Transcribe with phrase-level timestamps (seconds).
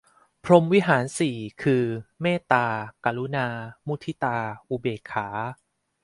[0.43, 1.85] พรหมวิหารสี่ คือ
[2.21, 2.67] เมตตา
[3.05, 3.47] กรุณา
[3.87, 4.37] มุทิตา
[4.69, 5.27] อุเบกขา